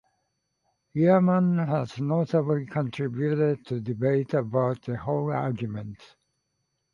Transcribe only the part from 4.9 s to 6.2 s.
"hole argument".